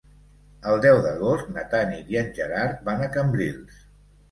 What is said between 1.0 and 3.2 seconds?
d'agost na Tanit i en Gerard van a